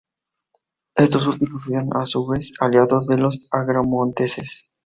[0.95, 4.65] Estos últimos serían a su vez aliados de los agramonteses.